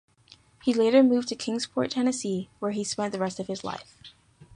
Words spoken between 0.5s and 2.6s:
He later moved to Kingsport, Tennessee,